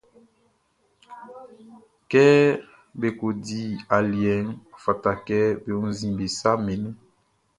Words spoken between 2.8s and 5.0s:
be ko di aliɛʼn, ɔ